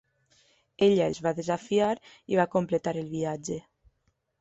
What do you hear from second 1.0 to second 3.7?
els va desafiar i va completar el viatge.